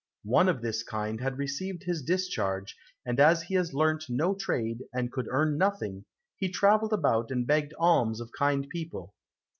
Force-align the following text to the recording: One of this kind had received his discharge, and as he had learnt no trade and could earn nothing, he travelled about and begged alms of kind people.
One 0.25 0.49
of 0.49 0.63
this 0.63 0.81
kind 0.81 1.21
had 1.21 1.37
received 1.37 1.83
his 1.83 2.01
discharge, 2.01 2.75
and 3.05 3.19
as 3.19 3.43
he 3.43 3.53
had 3.53 3.71
learnt 3.71 4.05
no 4.09 4.33
trade 4.33 4.79
and 4.91 5.11
could 5.11 5.27
earn 5.29 5.59
nothing, 5.59 6.05
he 6.37 6.49
travelled 6.49 6.91
about 6.93 7.29
and 7.29 7.45
begged 7.45 7.75
alms 7.77 8.19
of 8.19 8.31
kind 8.31 8.67
people. 8.67 9.13